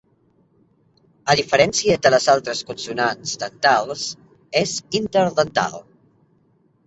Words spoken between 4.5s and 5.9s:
és interdental.